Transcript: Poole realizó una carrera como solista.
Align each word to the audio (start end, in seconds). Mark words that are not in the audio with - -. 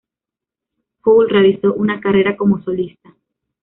Poole 1.03 1.27
realizó 1.29 1.75
una 1.75 2.01
carrera 2.01 2.35
como 2.35 2.59
solista. 2.63 3.13